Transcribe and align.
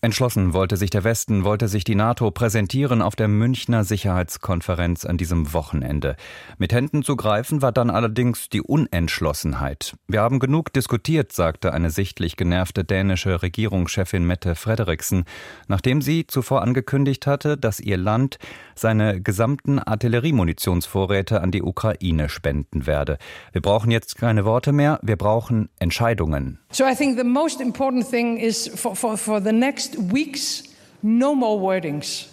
Entschlossen 0.00 0.52
wollte 0.52 0.76
sich 0.76 0.90
der 0.90 1.02
Westen, 1.02 1.42
wollte 1.42 1.66
sich 1.66 1.82
die 1.82 1.96
NATO 1.96 2.30
präsentieren 2.30 3.02
auf 3.02 3.16
der 3.16 3.26
Münchner 3.26 3.82
Sicherheitskonferenz 3.82 5.04
an 5.04 5.16
diesem 5.16 5.52
Wochenende. 5.52 6.14
Mit 6.56 6.72
Händen 6.72 7.02
zu 7.02 7.16
greifen 7.16 7.62
war 7.62 7.72
dann 7.72 7.90
allerdings 7.90 8.48
die 8.48 8.62
Unentschlossenheit. 8.62 9.96
Wir 10.06 10.20
haben 10.20 10.38
genug 10.38 10.72
diskutiert, 10.72 11.32
sagte 11.32 11.72
eine 11.72 11.90
sichtlich 11.90 12.36
genervte 12.36 12.84
dänische 12.84 13.42
Regierungschefin 13.42 14.24
Mette 14.24 14.54
Frederiksen, 14.54 15.24
nachdem 15.66 16.00
sie 16.00 16.28
zuvor 16.28 16.62
angekündigt 16.62 17.26
hatte, 17.26 17.56
dass 17.56 17.80
ihr 17.80 17.96
Land 17.96 18.38
seine 18.76 19.20
gesamten 19.20 19.80
Artilleriemunitionsvorräte 19.80 21.40
an 21.40 21.50
die 21.50 21.62
Ukraine 21.62 22.28
spenden 22.28 22.86
werde. 22.86 23.18
Wir 23.50 23.62
brauchen 23.62 23.90
jetzt 23.90 24.16
keine 24.16 24.44
Worte 24.44 24.70
mehr, 24.70 25.00
wir 25.02 25.16
brauchen 25.16 25.70
Entscheidungen. 25.80 26.60
So 26.70 26.84
I 26.84 26.94
think 26.94 27.18
the 27.18 27.24
most 27.24 27.60
important 27.60 28.08
thing 28.08 28.36
is 28.36 28.68
for, 28.68 28.94
for, 28.94 29.16
for 29.16 29.42
the 29.42 29.52
next 29.52 29.87
weeks, 29.96 30.62
no 31.02 31.34
more 31.34 31.58
wordings. 31.58 32.28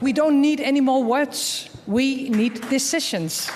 We 0.00 0.12
don't 0.12 0.40
need 0.40 0.60
any 0.60 0.80
more 0.80 1.02
words. 1.02 1.68
We 1.86 2.28
need 2.28 2.68
decisions. 2.68 3.50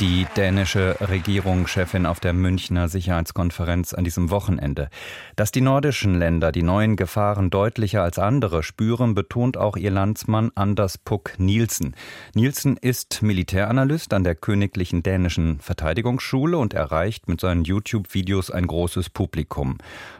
Die 0.00 0.26
dänische 0.36 0.96
Regierungschefin 1.00 2.06
auf 2.06 2.20
der 2.20 2.32
Münchner 2.32 2.88
Sicherheitskonferenz 2.88 3.92
an 3.92 4.04
diesem 4.04 4.30
Wochenende. 4.30 4.88
Dass 5.34 5.50
die 5.50 5.60
nordischen 5.60 6.16
Länder 6.16 6.52
die 6.52 6.62
neuen 6.62 6.94
Gefahren 6.94 7.50
deutlicher 7.50 8.02
als 8.02 8.20
andere 8.20 8.62
spüren, 8.62 9.14
betont 9.14 9.56
auch 9.56 9.76
ihr 9.76 9.90
Landsmann 9.90 10.52
Anders 10.54 10.96
Puck 10.98 11.32
Nielsen. 11.38 11.96
Nielsen 12.34 12.76
ist 12.76 13.22
Militäranalyst 13.22 14.14
an 14.14 14.22
der 14.22 14.36
Königlichen 14.36 15.02
Dänischen 15.02 15.58
Verteidigungsschule 15.58 16.56
und 16.56 16.72
erreicht 16.72 17.28
mit 17.28 17.40
seinen 17.40 17.64
YouTube-Videos 17.64 18.52
ein 18.52 18.68
großes 18.68 19.10
Publikum. 19.10 19.78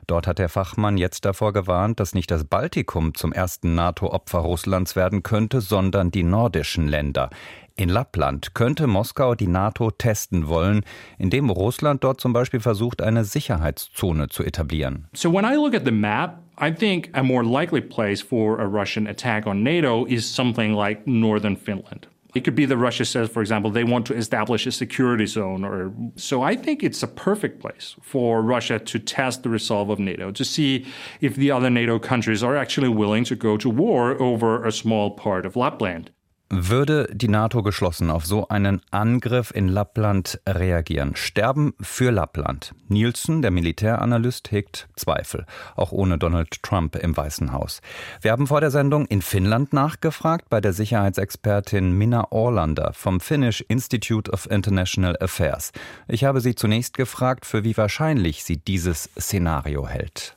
Dort 0.09 0.27
hat 0.27 0.41
der 0.41 0.49
Fachmann 0.49 0.99
jetzt 0.99 1.25
davor 1.25 1.53
gewarnt, 1.53 2.01
dass 2.01 2.15
nicht 2.15 2.31
das 2.31 2.45
Baltikum 2.45 3.15
zum 3.15 3.33
ersten 3.33 3.77
NATO-Opfer 3.77 4.41
Russlands 4.41 4.97
werden 4.97 5.23
könnte, 5.23 5.61
sondern 5.61 6.11
die 6.11 6.25
nordischen 6.25 6.89
Länder. 6.89 7.31
In 7.77 7.89
Lappland 7.89 8.55
könnte 8.55 8.87
Moskau 8.87 9.35
die 9.35 9.49
NATO 9.49 9.91
testen 9.91 10.47
wollen, 10.47 10.85
indem 11.19 11.51
Russland 11.51 12.05
dort 12.05 12.21
zum 12.21 12.33
Beispiel 12.33 12.61
versucht, 12.61 13.03
eine 13.03 13.25
Sicherheitszone 13.25 14.29
zu 14.29 14.45
etablieren. 14.45 15.09
So 15.13 15.33
when 15.33 15.45
I 15.45 15.57
look 15.57 15.75
at 15.75 15.85
the 15.85 15.91
map, 15.91 16.41
I 16.57 16.71
think 16.73 17.11
a 17.15 17.23
more 17.25 17.43
likely 17.43 17.81
place 17.81 18.23
for 18.23 18.61
a 18.61 18.65
Russian 18.65 19.09
attack 19.09 19.49
on 19.49 19.65
NATO 19.65 20.07
is 20.07 20.25
something 20.25 20.73
like 20.73 21.05
northern 21.05 21.57
Finland. 21.57 22.07
It 22.35 22.45
could 22.45 22.55
be 22.55 22.67
that 22.67 22.77
Russia 22.77 23.05
says, 23.05 23.29
for 23.29 23.43
example, 23.43 23.73
they 23.73 23.85
want 23.85 24.07
to 24.07 24.15
establish 24.15 24.67
a 24.67 24.73
security 24.73 25.27
zone. 25.27 25.65
Or 25.65 25.93
so 26.17 26.43
I 26.43 26.57
think 26.57 26.83
it's 26.85 27.03
a 27.03 27.09
perfect 27.09 27.61
place 27.61 27.97
for 28.03 28.41
Russia 28.41 28.79
to 28.79 28.99
test 29.01 29.43
the 29.43 29.49
resolve 29.49 29.91
of 29.91 29.99
NATO 29.99 30.31
to 30.33 30.45
see 30.45 30.85
if 31.21 31.35
the 31.35 31.51
other 31.51 31.71
NATO 31.71 31.99
countries 31.99 32.43
are 32.43 32.57
actually 32.57 32.89
willing 32.89 33.25
to 33.25 33.37
go 33.37 33.57
to 33.57 33.69
war 33.69 34.21
over 34.21 34.65
a 34.65 34.71
small 34.71 35.13
part 35.13 35.45
of 35.45 35.57
Lapland. 35.57 36.11
Würde 36.51 37.09
die 37.11 37.29
NATO 37.29 37.63
geschlossen 37.63 38.11
auf 38.11 38.27
so 38.27 38.49
einen 38.49 38.83
Angriff 38.91 39.51
in 39.51 39.67
Lappland 39.67 40.41
reagieren? 40.47 41.17
Sterben 41.17 41.75
für 41.81 42.11
Lappland. 42.11 42.75
Nielsen, 42.89 43.41
der 43.41 43.51
Militäranalyst, 43.51 44.53
hegt 44.53 44.87
Zweifel, 44.95 45.47
auch 45.75 45.91
ohne 45.91 46.19
Donald 46.19 46.63
Trump 46.63 46.97
im 46.97 47.17
Weißen 47.17 47.51
Haus. 47.53 47.81
Wir 48.21 48.31
haben 48.31 48.47
vor 48.47 48.61
der 48.61 48.71
Sendung 48.71 49.07
in 49.07 49.23
Finnland 49.23 49.73
nachgefragt 49.73 50.51
bei 50.51 50.61
der 50.61 50.75
Sicherheitsexpertin 50.75 51.93
Minna 51.93 52.31
Orlander 52.31 52.93
vom 52.93 53.21
Finnish 53.21 53.65
Institute 53.69 54.31
of 54.31 54.49
International 54.51 55.17
Affairs. 55.21 55.73
Ich 56.09 56.25
habe 56.25 56.43
sie 56.43 56.55
zunächst 56.55 56.95
gefragt, 56.95 57.47
für 57.47 57.65
wie 57.65 57.77
wahrscheinlich 57.77 58.45
sie 58.45 58.59
dieses 58.59 59.09
Szenario 59.19 59.89
hält. 59.89 60.37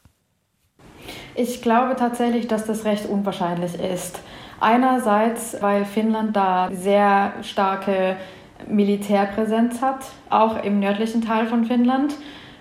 Ich 1.36 1.61
glaube 1.61 1.95
tatsächlich, 1.95 2.47
dass 2.47 2.66
das 2.66 2.86
recht 2.86 3.05
unwahrscheinlich 3.05 3.75
ist. 3.75 4.19
Einerseits, 4.59 5.58
weil 5.61 5.86
Finnland 5.86 6.36
da 6.36 6.70
sehr 6.71 7.33
starke 7.43 8.17
Militärpräsenz 8.67 9.82
hat, 9.82 10.05
auch 10.30 10.64
im 10.64 10.80
nördlichen 10.80 11.21
Teil 11.21 11.45
von 11.48 11.65
Finnland. 11.65 12.15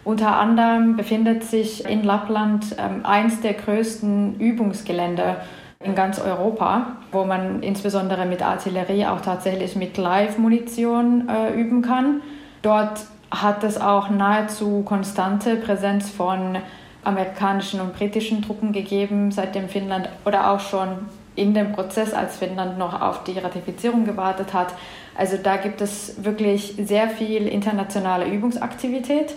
Unter 0.04 0.36
anderem 0.36 0.96
befindet 0.96 1.42
sich 1.42 1.84
in 1.84 2.04
Lappland 2.04 2.76
ähm, 2.78 3.04
eins 3.04 3.40
der 3.40 3.54
größten 3.54 4.38
Übungsgelände 4.38 5.36
in 5.80 5.94
ganz 5.94 6.20
Europa, 6.20 6.96
wo 7.12 7.24
man 7.24 7.62
insbesondere 7.62 8.26
mit 8.26 8.42
Artillerie 8.42 9.06
auch 9.06 9.20
tatsächlich 9.20 9.74
mit 9.74 9.96
Live-Munition 9.96 11.28
äh, 11.28 11.54
üben 11.54 11.82
kann. 11.82 12.22
Dort 12.62 13.00
hat 13.30 13.64
es 13.64 13.80
auch 13.80 14.10
nahezu 14.10 14.82
konstante 14.82 15.56
Präsenz 15.56 16.08
von 16.08 16.58
amerikanischen 17.02 17.80
und 17.80 17.96
britischen 17.96 18.42
Truppen 18.42 18.72
gegeben, 18.72 19.30
seitdem 19.30 19.68
Finnland 19.68 20.08
oder 20.24 20.50
auch 20.50 20.60
schon 20.60 20.88
in 21.36 21.54
dem 21.54 21.72
Prozess, 21.72 22.12
als 22.12 22.36
Finnland 22.36 22.78
noch 22.78 23.00
auf 23.00 23.24
die 23.24 23.38
Ratifizierung 23.38 24.04
gewartet 24.04 24.52
hat. 24.52 24.74
Also 25.16 25.36
da 25.40 25.56
gibt 25.56 25.80
es 25.80 26.24
wirklich 26.24 26.74
sehr 26.78 27.08
viel 27.08 27.46
internationale 27.46 28.26
Übungsaktivität. 28.26 29.34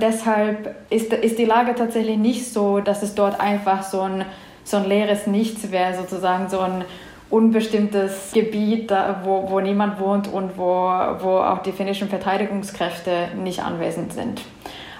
Deshalb 0.00 0.74
ist, 0.90 1.12
ist 1.12 1.38
die 1.38 1.44
Lage 1.44 1.74
tatsächlich 1.74 2.16
nicht 2.16 2.52
so, 2.52 2.80
dass 2.80 3.02
es 3.02 3.14
dort 3.14 3.40
einfach 3.40 3.84
so 3.84 4.00
ein, 4.00 4.24
so 4.64 4.78
ein 4.78 4.88
leeres 4.88 5.26
Nichts 5.26 5.70
wäre, 5.70 5.94
sozusagen 5.94 6.48
so 6.48 6.60
ein 6.60 6.84
unbestimmtes 7.30 8.32
Gebiet, 8.32 8.92
wo, 9.22 9.50
wo 9.50 9.60
niemand 9.60 10.00
wohnt 10.00 10.28
und 10.32 10.58
wo, 10.58 10.90
wo 11.20 11.38
auch 11.38 11.58
die 11.62 11.72
finnischen 11.72 12.08
Verteidigungskräfte 12.08 13.28
nicht 13.36 13.60
anwesend 13.60 14.12
sind. 14.12 14.42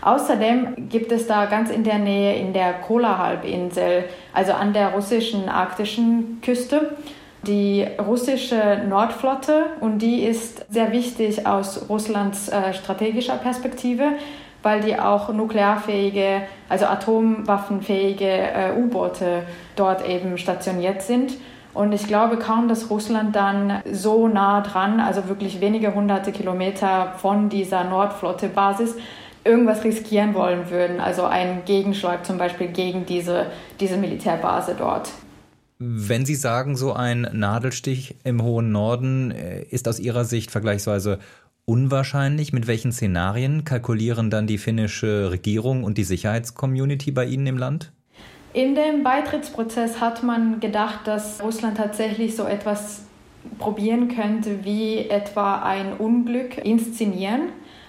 Außerdem 0.05 0.91
gibt 0.91 1.13
es 1.13 1.27
da 1.27 1.47
ganz 1.47 1.71
in 1.71 1.83
der 1.83 1.99
Nähe 1.99 2.37
in 2.37 2.53
der 2.53 2.75
Kola-Halbinsel, 2.75 4.05
also 4.35 4.53
an 4.53 4.75
der 4.75 4.89
russischen 4.91 5.49
arktischen 5.49 6.43
Küste, 6.43 6.91
die 7.47 7.87
russische 8.07 8.83
Nordflotte 8.87 9.65
und 9.81 10.01
die 10.01 10.25
ist 10.25 10.67
sehr 10.71 10.93
wichtig 10.93 11.47
aus 11.47 11.89
Russlands 11.89 12.51
äh, 12.51 12.75
strategischer 12.75 13.37
Perspektive, 13.37 14.05
weil 14.63 14.83
die 14.83 14.99
auch 14.99 15.33
nuklearfähige, 15.33 16.43
also 16.69 16.85
atomwaffenfähige 16.85 18.29
äh, 18.29 18.73
U-Boote 18.77 19.45
dort 19.75 20.07
eben 20.07 20.37
stationiert 20.37 21.01
sind. 21.01 21.33
Und 21.73 21.93
ich 21.93 22.07
glaube 22.07 22.37
kaum, 22.37 22.69
dass 22.69 22.91
Russland 22.91 23.35
dann 23.35 23.83
so 23.91 24.29
nah 24.29 24.61
dran, 24.61 25.01
also 25.01 25.29
wirklich 25.29 25.63
wenige 25.63 25.95
hunderte 25.95 26.31
Kilometer 26.31 27.15
von 27.17 27.49
dieser 27.49 27.85
Nordflotte-Basis, 27.85 28.97
irgendwas 29.44 29.84
riskieren 29.84 30.34
wollen 30.34 30.71
würden, 30.71 31.00
also 31.00 31.25
einen 31.25 31.65
Gegenschlag 31.65 32.25
zum 32.25 32.38
Beispiel 32.38 32.69
gegen 32.69 33.06
diese, 33.06 33.47
diese 33.78 33.97
Militärbase 33.97 34.75
dort. 34.77 35.10
Wenn 35.78 36.25
Sie 36.25 36.34
sagen, 36.34 36.77
so 36.77 36.93
ein 36.93 37.28
Nadelstich 37.32 38.16
im 38.25 38.43
hohen 38.43 38.72
Norden 38.72 39.32
äh, 39.32 39.62
ist 39.65 39.87
aus 39.88 39.99
Ihrer 39.99 40.25
Sicht 40.25 40.50
vergleichsweise 40.50 41.19
unwahrscheinlich, 41.66 42.53
mit 42.53 42.66
welchen 42.66 42.93
Szenarien 42.93 43.65
kalkulieren 43.65 44.31
dann 44.31 44.47
die 44.47 44.59
finnische 44.59 45.31
Regierung 45.31 45.84
und 45.84 45.99
die 45.99 46.05
Sicherheitscommunity 46.05 47.11
bei 47.11 47.25
Ihnen 47.25 47.47
im 47.47 47.59
Land? 47.59 47.93
In 48.53 48.75
dem 48.75 49.03
Beitrittsprozess 49.03 50.00
hat 50.00 50.22
man 50.22 50.61
gedacht, 50.61 51.06
dass 51.06 51.43
Russland 51.43 51.76
tatsächlich 51.76 52.37
so 52.37 52.44
etwas 52.44 53.03
probieren 53.59 54.09
könnte, 54.09 54.65
wie 54.65 55.09
etwa 55.09 55.62
ein 55.62 55.94
Unglück 55.94 56.56
inszenieren 56.59 57.49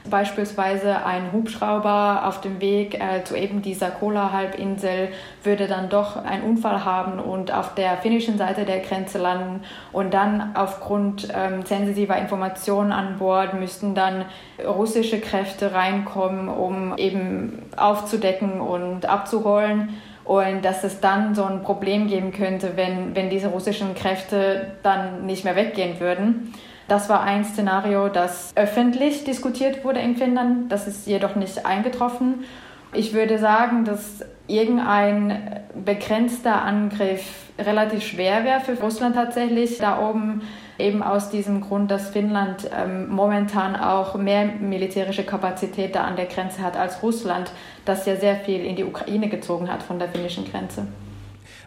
Beispielsweise 0.09 1.05
ein 1.05 1.31
Hubschrauber 1.31 2.23
auf 2.25 2.41
dem 2.41 2.61
Weg 2.61 2.95
äh, 2.95 3.23
zu 3.23 3.35
eben 3.35 3.61
dieser 3.61 3.89
Kola-Halbinsel 3.89 5.09
würde 5.43 5.67
dann 5.67 5.89
doch 5.89 6.15
einen 6.23 6.43
Unfall 6.43 6.85
haben 6.85 7.19
und 7.19 7.51
auf 7.51 7.73
der 7.75 7.97
finnischen 7.97 8.37
Seite 8.37 8.65
der 8.65 8.79
Grenze 8.79 9.17
landen 9.17 9.63
und 9.91 10.13
dann 10.13 10.55
aufgrund 10.55 11.27
ähm, 11.35 11.65
sensitiver 11.65 12.17
Informationen 12.17 12.91
an 12.91 13.17
Bord 13.17 13.53
müssten 13.55 13.95
dann 13.95 14.25
russische 14.65 15.19
Kräfte 15.19 15.73
reinkommen, 15.73 16.49
um 16.49 16.97
eben 16.97 17.63
aufzudecken 17.75 18.61
und 18.61 19.07
abzuholen 19.07 19.89
und 20.25 20.65
dass 20.65 20.83
es 20.83 20.99
dann 20.99 21.35
so 21.35 21.43
ein 21.45 21.61
Problem 21.61 22.07
geben 22.07 22.31
könnte, 22.31 22.75
wenn, 22.75 23.15
wenn 23.15 23.29
diese 23.29 23.47
russischen 23.47 23.93
Kräfte 23.93 24.71
dann 24.81 25.25
nicht 25.25 25.45
mehr 25.45 25.55
weggehen 25.55 25.99
würden. 25.99 26.53
Das 26.87 27.09
war 27.09 27.21
ein 27.21 27.43
Szenario, 27.43 28.09
das 28.09 28.53
öffentlich 28.55 29.23
diskutiert 29.23 29.83
wurde 29.83 29.99
in 29.99 30.15
Finnland. 30.15 30.71
Das 30.71 30.87
ist 30.87 31.07
jedoch 31.07 31.35
nicht 31.35 31.65
eingetroffen. 31.65 32.45
Ich 32.93 33.13
würde 33.13 33.39
sagen, 33.39 33.85
dass 33.85 34.23
irgendein 34.47 35.61
begrenzter 35.73 36.61
Angriff 36.61 37.45
relativ 37.57 38.03
schwer 38.03 38.45
wäre 38.45 38.59
für 38.59 38.79
Russland 38.79 39.15
tatsächlich 39.15 39.79
da 39.79 40.07
oben, 40.07 40.41
eben 40.77 41.01
aus 41.01 41.29
diesem 41.29 41.61
Grund, 41.61 41.89
dass 41.89 42.09
Finnland 42.09 42.69
ähm, 42.77 43.09
momentan 43.09 43.75
auch 43.75 44.15
mehr 44.15 44.45
militärische 44.45 45.23
Kapazität 45.23 45.95
da 45.95 46.03
an 46.03 46.15
der 46.15 46.25
Grenze 46.25 46.61
hat 46.61 46.77
als 46.77 47.01
Russland, 47.01 47.51
das 47.85 48.05
ja 48.05 48.15
sehr 48.15 48.35
viel 48.35 48.63
in 48.63 48.75
die 48.75 48.83
Ukraine 48.83 49.29
gezogen 49.29 49.71
hat 49.71 49.83
von 49.83 49.99
der 49.99 50.09
finnischen 50.09 50.45
Grenze. 50.49 50.87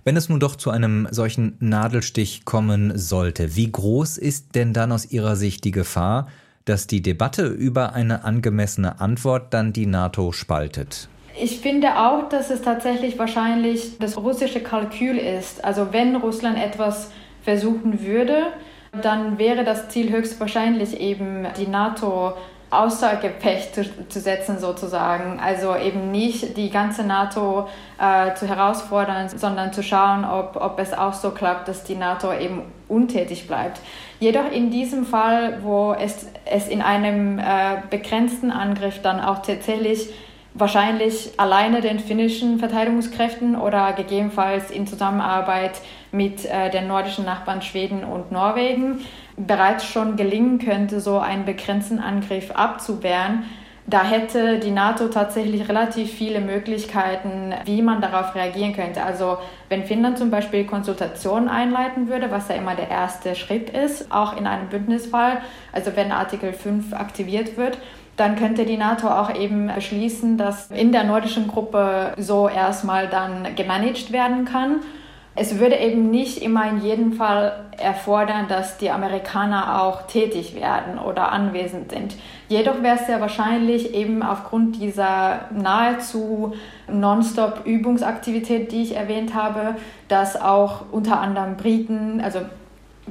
Wenn 0.04 0.16
es 0.16 0.28
nun 0.28 0.40
doch 0.40 0.56
zu 0.56 0.70
einem 0.70 1.08
solchen 1.10 1.56
Nadelstich 1.60 2.44
kommen 2.44 2.96
sollte, 2.96 3.56
wie 3.56 3.70
groß 3.70 4.18
ist 4.18 4.54
denn 4.54 4.72
dann 4.72 4.92
aus 4.92 5.10
Ihrer 5.10 5.36
Sicht 5.36 5.64
die 5.64 5.70
Gefahr, 5.70 6.28
dass 6.64 6.86
die 6.86 7.02
Debatte 7.02 7.46
über 7.46 7.94
eine 7.94 8.24
angemessene 8.24 9.00
Antwort 9.00 9.54
dann 9.54 9.72
die 9.72 9.86
NATO 9.86 10.32
spaltet? 10.32 11.08
Ich 11.40 11.60
finde 11.60 11.98
auch, 11.98 12.28
dass 12.28 12.50
es 12.50 12.62
tatsächlich 12.62 13.18
wahrscheinlich 13.18 13.98
das 13.98 14.16
russische 14.16 14.60
Kalkül 14.60 15.18
ist. 15.18 15.64
Also 15.64 15.92
wenn 15.92 16.16
Russland 16.16 16.58
etwas 16.58 17.10
versuchen 17.42 18.04
würde, 18.04 18.48
dann 19.02 19.38
wäre 19.38 19.64
das 19.64 19.88
Ziel 19.88 20.10
höchstwahrscheinlich 20.10 20.98
eben 21.00 21.46
die 21.58 21.66
NATO 21.66 22.34
außer 22.70 23.16
Gefecht 23.16 23.74
zu, 23.74 24.08
zu, 24.08 24.20
setzen 24.20 24.58
sozusagen. 24.58 25.40
Also 25.40 25.74
eben 25.76 26.10
nicht 26.10 26.56
die 26.56 26.70
ganze 26.70 27.02
NATO 27.02 27.68
äh, 27.98 28.34
zu 28.34 28.46
herausfordern, 28.46 29.28
sondern 29.28 29.72
zu 29.72 29.82
schauen, 29.82 30.24
ob, 30.24 30.56
ob 30.56 30.78
es 30.78 30.92
auch 30.92 31.14
so 31.14 31.30
klappt, 31.30 31.68
dass 31.68 31.84
die 31.84 31.94
NATO 31.94 32.32
eben 32.32 32.62
untätig 32.88 33.46
bleibt. 33.46 33.80
Jedoch 34.20 34.50
in 34.50 34.70
diesem 34.70 35.06
Fall, 35.06 35.58
wo 35.62 35.92
es, 35.92 36.26
es 36.44 36.68
in 36.68 36.82
einem 36.82 37.38
äh, 37.38 37.42
begrenzten 37.88 38.50
Angriff 38.50 39.00
dann 39.02 39.20
auch 39.20 39.42
tatsächlich 39.42 40.10
wahrscheinlich 40.54 41.30
alleine 41.36 41.80
den 41.80 42.00
finnischen 42.00 42.58
Verteidigungskräften 42.58 43.56
oder 43.56 43.92
gegebenenfalls 43.92 44.70
in 44.70 44.86
Zusammenarbeit 44.86 45.80
mit 46.10 46.44
äh, 46.44 46.70
den 46.70 46.88
nordischen 46.88 47.24
Nachbarn 47.24 47.62
Schweden 47.62 48.02
und 48.02 48.32
Norwegen 48.32 49.04
bereits 49.38 49.84
schon 49.84 50.16
gelingen 50.16 50.58
könnte, 50.58 51.00
so 51.00 51.18
einen 51.18 51.44
begrenzten 51.44 51.98
Angriff 51.98 52.50
abzuwehren, 52.50 53.44
da 53.88 54.04
hätte 54.04 54.58
die 54.58 54.70
NATO 54.70 55.08
tatsächlich 55.08 55.66
relativ 55.66 56.12
viele 56.12 56.40
Möglichkeiten, 56.40 57.54
wie 57.64 57.80
man 57.80 58.02
darauf 58.02 58.34
reagieren 58.34 58.74
könnte. 58.74 59.02
Also 59.02 59.38
wenn 59.70 59.84
Finnland 59.84 60.18
zum 60.18 60.30
Beispiel 60.30 60.66
Konsultationen 60.66 61.48
einleiten 61.48 62.06
würde, 62.06 62.30
was 62.30 62.48
ja 62.48 62.56
immer 62.56 62.74
der 62.74 62.90
erste 62.90 63.34
Schritt 63.34 63.70
ist, 63.70 64.12
auch 64.12 64.36
in 64.36 64.46
einem 64.46 64.68
Bündnisfall, 64.68 65.38
also 65.72 65.96
wenn 65.96 66.12
Artikel 66.12 66.52
5 66.52 66.92
aktiviert 66.92 67.56
wird, 67.56 67.78
dann 68.18 68.36
könnte 68.36 68.66
die 68.66 68.76
NATO 68.76 69.08
auch 69.08 69.34
eben 69.34 69.70
beschließen, 69.74 70.36
dass 70.36 70.70
in 70.70 70.92
der 70.92 71.04
nordischen 71.04 71.48
Gruppe 71.48 72.12
so 72.18 72.46
erstmal 72.46 73.08
dann 73.08 73.54
gemanagt 73.54 74.12
werden 74.12 74.44
kann. 74.44 74.80
Es 75.40 75.60
würde 75.60 75.76
eben 75.76 76.10
nicht 76.10 76.42
immer 76.42 76.68
in 76.68 76.80
jedem 76.80 77.12
Fall 77.12 77.66
erfordern, 77.78 78.48
dass 78.48 78.76
die 78.76 78.90
Amerikaner 78.90 79.82
auch 79.82 80.08
tätig 80.08 80.56
werden 80.56 80.98
oder 80.98 81.30
anwesend 81.30 81.92
sind. 81.92 82.16
Jedoch 82.48 82.82
wäre 82.82 82.96
es 82.96 83.06
sehr 83.06 83.20
wahrscheinlich 83.20 83.94
eben 83.94 84.24
aufgrund 84.24 84.82
dieser 84.82 85.42
nahezu 85.52 86.54
nonstop 86.90 87.66
Übungsaktivität, 87.66 88.72
die 88.72 88.82
ich 88.82 88.96
erwähnt 88.96 89.34
habe, 89.34 89.76
dass 90.08 90.40
auch 90.40 90.86
unter 90.90 91.20
anderem 91.20 91.56
Briten, 91.56 92.20
also 92.20 92.40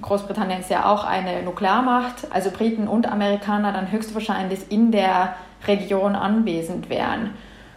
Großbritannien 0.02 0.60
ist 0.60 0.70
ja 0.70 0.92
auch 0.92 1.06
eine 1.06 1.44
Nuklearmacht, 1.44 2.28
also 2.30 2.52
Briten 2.52 2.90
und 2.90 3.10
Amerikaner 3.10 3.72
dann 3.72 3.90
höchstwahrscheinlich 3.90 4.70
in 4.70 4.92
der 4.92 5.36
Region 5.66 6.16
anwesend 6.16 6.90
wären. 6.90 7.32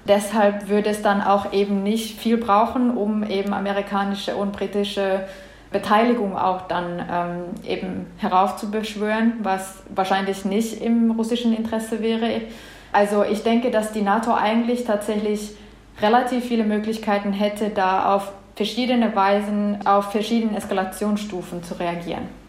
Deshalb 0.06 0.68
würde 0.68 0.90
es 0.90 1.02
dann 1.02 1.20
auch 1.22 1.52
eben 1.52 1.82
nicht 1.82 2.18
viel 2.18 2.36
brauchen, 2.36 2.96
um 2.96 3.22
eben 3.22 3.52
amerikanische 3.52 4.34
und 4.36 4.52
britische 4.52 5.26
Beteiligung 5.70 6.36
auch 6.36 6.62
dann 6.62 6.98
ähm, 7.10 7.68
eben 7.68 8.06
heraufzubeschwören, 8.18 9.34
was 9.42 9.82
wahrscheinlich 9.94 10.44
nicht 10.44 10.82
im 10.82 11.12
russischen 11.12 11.56
Interesse 11.56 12.02
wäre. 12.02 12.40
Also 12.92 13.22
ich 13.22 13.42
denke, 13.44 13.70
dass 13.70 13.92
die 13.92 14.02
NATO 14.02 14.34
eigentlich 14.34 14.84
tatsächlich 14.84 15.52
relativ 16.02 16.44
viele 16.44 16.64
Möglichkeiten 16.64 17.32
hätte, 17.32 17.70
da 17.70 18.14
auf 18.16 18.32
verschiedene 18.56 19.14
Weisen 19.14 19.86
auf 19.86 20.10
verschiedene 20.10 20.56
Eskalationsstufen 20.56 21.62
zu 21.62 21.78
reagieren. 21.78 22.39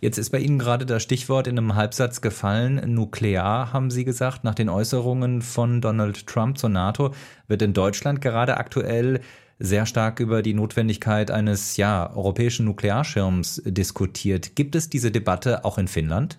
Jetzt 0.00 0.16
ist 0.16 0.30
bei 0.30 0.38
Ihnen 0.38 0.58
gerade 0.58 0.86
das 0.86 1.02
Stichwort 1.02 1.46
in 1.46 1.58
einem 1.58 1.74
Halbsatz 1.74 2.22
gefallen. 2.22 2.80
Nuklear, 2.94 3.72
haben 3.74 3.90
Sie 3.90 4.06
gesagt. 4.06 4.44
Nach 4.44 4.54
den 4.54 4.70
Äußerungen 4.70 5.42
von 5.42 5.82
Donald 5.82 6.26
Trump 6.26 6.56
zur 6.56 6.70
NATO 6.70 7.12
wird 7.48 7.60
in 7.60 7.74
Deutschland 7.74 8.22
gerade 8.22 8.56
aktuell 8.56 9.20
sehr 9.58 9.84
stark 9.84 10.18
über 10.18 10.40
die 10.40 10.54
Notwendigkeit 10.54 11.30
eines 11.30 11.76
ja, 11.76 12.10
europäischen 12.16 12.64
Nuklearschirms 12.64 13.60
diskutiert. 13.66 14.56
Gibt 14.56 14.74
es 14.74 14.88
diese 14.88 15.10
Debatte 15.10 15.66
auch 15.66 15.76
in 15.76 15.86
Finnland? 15.86 16.38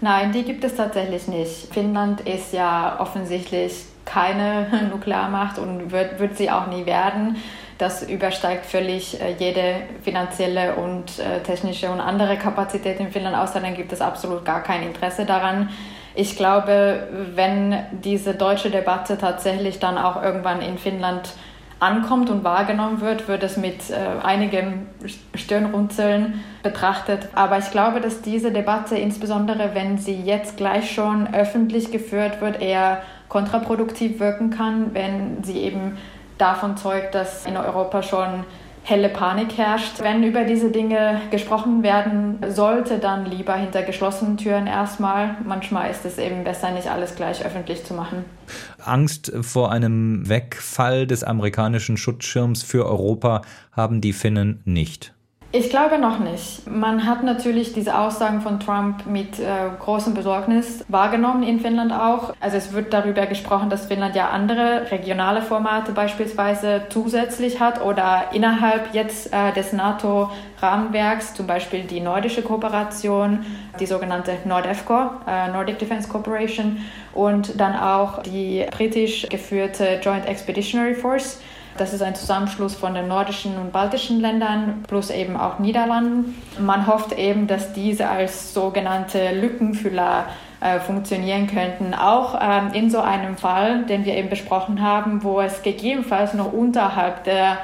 Nein, 0.00 0.30
die 0.30 0.44
gibt 0.44 0.62
es 0.62 0.76
tatsächlich 0.76 1.26
nicht. 1.26 1.74
Finnland 1.74 2.20
ist 2.20 2.52
ja 2.52 3.00
offensichtlich 3.00 3.84
keine 4.04 4.88
Nuklearmacht 4.90 5.58
und 5.58 5.90
wird, 5.90 6.20
wird 6.20 6.36
sie 6.36 6.52
auch 6.52 6.68
nie 6.68 6.86
werden. 6.86 7.36
Das 7.82 8.00
übersteigt 8.08 8.64
völlig 8.64 9.20
äh, 9.20 9.34
jede 9.40 9.74
finanzielle 10.04 10.76
und 10.76 11.18
äh, 11.18 11.40
technische 11.40 11.90
und 11.90 11.98
andere 11.98 12.36
Kapazität 12.36 13.00
in 13.00 13.10
Finnland. 13.10 13.36
Außerdem 13.36 13.74
gibt 13.74 13.92
es 13.92 14.00
absolut 14.00 14.44
gar 14.44 14.62
kein 14.62 14.84
Interesse 14.84 15.26
daran. 15.26 15.68
Ich 16.14 16.36
glaube, 16.36 17.08
wenn 17.34 17.74
diese 17.90 18.34
deutsche 18.34 18.70
Debatte 18.70 19.18
tatsächlich 19.18 19.80
dann 19.80 19.98
auch 19.98 20.22
irgendwann 20.22 20.62
in 20.62 20.78
Finnland 20.78 21.30
ankommt 21.80 22.30
und 22.30 22.44
wahrgenommen 22.44 23.00
wird, 23.00 23.26
wird 23.26 23.42
es 23.42 23.56
mit 23.56 23.90
äh, 23.90 24.24
einigem 24.24 24.86
Stirnrunzeln 25.34 26.44
betrachtet. 26.62 27.30
Aber 27.34 27.58
ich 27.58 27.72
glaube, 27.72 28.00
dass 28.00 28.22
diese 28.22 28.52
Debatte, 28.52 28.96
insbesondere 28.96 29.74
wenn 29.74 29.98
sie 29.98 30.22
jetzt 30.22 30.56
gleich 30.56 30.92
schon 30.92 31.34
öffentlich 31.34 31.90
geführt 31.90 32.40
wird, 32.40 32.62
eher 32.62 33.02
kontraproduktiv 33.28 34.20
wirken 34.20 34.50
kann, 34.50 34.94
wenn 34.94 35.42
sie 35.42 35.58
eben 35.62 35.98
davon 36.42 36.76
zeugt, 36.76 37.14
dass 37.14 37.46
in 37.46 37.56
Europa 37.56 38.02
schon 38.02 38.44
helle 38.84 39.08
Panik 39.08 39.56
herrscht. 39.56 40.00
Wenn 40.00 40.24
über 40.24 40.42
diese 40.42 40.72
Dinge 40.72 41.20
gesprochen 41.30 41.84
werden 41.84 42.38
sollte, 42.48 42.98
dann 42.98 43.26
lieber 43.26 43.54
hinter 43.54 43.82
geschlossenen 43.82 44.36
Türen 44.36 44.66
erstmal. 44.66 45.36
Manchmal 45.44 45.90
ist 45.90 46.04
es 46.04 46.18
eben 46.18 46.42
besser, 46.42 46.72
nicht 46.72 46.88
alles 46.88 47.14
gleich 47.14 47.44
öffentlich 47.44 47.84
zu 47.84 47.94
machen. 47.94 48.24
Angst 48.84 49.32
vor 49.40 49.70
einem 49.70 50.28
Wegfall 50.28 51.06
des 51.06 51.22
amerikanischen 51.22 51.96
Schutzschirms 51.96 52.64
für 52.64 52.86
Europa 52.86 53.42
haben 53.70 54.00
die 54.00 54.12
Finnen 54.12 54.60
nicht. 54.64 55.14
Ich 55.54 55.68
glaube 55.68 55.98
noch 55.98 56.18
nicht. 56.18 56.66
Man 56.66 57.06
hat 57.06 57.22
natürlich 57.22 57.74
diese 57.74 57.98
Aussagen 57.98 58.40
von 58.40 58.58
Trump 58.58 59.04
mit 59.04 59.38
äh, 59.38 59.68
großem 59.80 60.14
Besorgnis 60.14 60.82
wahrgenommen 60.88 61.42
in 61.42 61.60
Finnland 61.60 61.92
auch. 61.92 62.32
Also 62.40 62.56
es 62.56 62.72
wird 62.72 62.90
darüber 62.94 63.26
gesprochen, 63.26 63.68
dass 63.68 63.84
Finnland 63.84 64.16
ja 64.16 64.30
andere 64.30 64.90
regionale 64.90 65.42
Formate 65.42 65.92
beispielsweise 65.92 66.84
zusätzlich 66.88 67.60
hat 67.60 67.84
oder 67.84 68.30
innerhalb 68.32 68.94
jetzt 68.94 69.30
äh, 69.34 69.52
des 69.52 69.74
NATO-Rahmenwerks, 69.74 71.34
zum 71.34 71.46
Beispiel 71.46 71.82
die 71.82 72.00
nordische 72.00 72.40
Kooperation, 72.40 73.44
die 73.78 73.84
sogenannte 73.84 74.38
NORDEFCO, 74.46 75.10
äh, 75.28 75.48
Nordic 75.52 75.78
Defense 75.78 76.08
Corporation, 76.08 76.78
und 77.12 77.60
dann 77.60 77.76
auch 77.76 78.22
die 78.22 78.64
britisch 78.70 79.28
geführte 79.28 80.00
Joint 80.02 80.26
Expeditionary 80.26 80.94
Force 80.94 81.40
das 81.78 81.92
ist 81.92 82.02
ein 82.02 82.14
Zusammenschluss 82.14 82.74
von 82.74 82.94
den 82.94 83.08
nordischen 83.08 83.56
und 83.56 83.72
baltischen 83.72 84.20
Ländern 84.20 84.82
plus 84.86 85.10
eben 85.10 85.36
auch 85.36 85.58
Niederlanden. 85.58 86.40
Man 86.58 86.86
hofft 86.86 87.12
eben, 87.12 87.46
dass 87.46 87.72
diese 87.72 88.08
als 88.08 88.52
sogenannte 88.52 89.32
Lückenfüller 89.34 90.26
äh, 90.60 90.80
funktionieren 90.80 91.46
könnten. 91.46 91.94
Auch 91.94 92.38
ähm, 92.40 92.72
in 92.74 92.90
so 92.90 93.00
einem 93.00 93.36
Fall, 93.36 93.84
den 93.86 94.04
wir 94.04 94.14
eben 94.14 94.28
besprochen 94.28 94.82
haben, 94.82 95.24
wo 95.24 95.40
es 95.40 95.62
gegebenenfalls 95.62 96.34
noch 96.34 96.52
unterhalb 96.52 97.24
der 97.24 97.58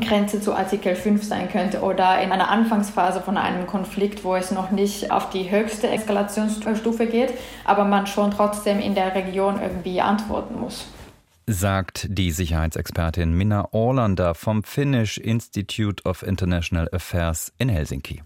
Grenze 0.00 0.40
zu 0.40 0.54
Artikel 0.54 0.94
5 0.94 1.22
sein 1.24 1.50
könnte 1.50 1.80
oder 1.80 2.20
in 2.20 2.30
einer 2.30 2.48
Anfangsphase 2.48 3.20
von 3.20 3.36
einem 3.36 3.66
Konflikt, 3.66 4.24
wo 4.24 4.36
es 4.36 4.52
noch 4.52 4.70
nicht 4.70 5.10
auf 5.10 5.30
die 5.30 5.50
höchste 5.50 5.90
Eskalationsstufe 5.90 7.06
geht, 7.06 7.34
aber 7.64 7.84
man 7.84 8.06
schon 8.06 8.30
trotzdem 8.30 8.78
in 8.78 8.94
der 8.94 9.14
Region 9.16 9.60
irgendwie 9.60 10.00
antworten 10.00 10.60
muss 10.60 10.86
sagt 11.52 12.06
die 12.08 12.30
Sicherheitsexpertin 12.30 13.32
Minna 13.32 13.68
Orlander 13.72 14.34
vom 14.34 14.62
Finnish 14.62 15.18
Institute 15.18 16.02
of 16.04 16.22
International 16.22 16.88
Affairs 16.92 17.52
in 17.58 17.68
Helsinki. 17.68 18.22